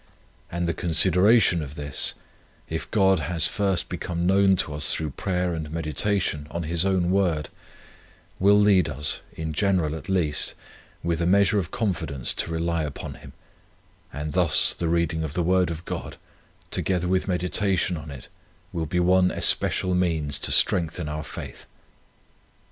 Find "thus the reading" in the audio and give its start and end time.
14.33-15.23